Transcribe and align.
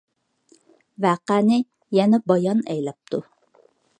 ۋەقەنى 1.05 1.59
يەنە 1.97 2.21
بايان 2.31 2.65
ئەيلەپتۇ. 2.73 3.23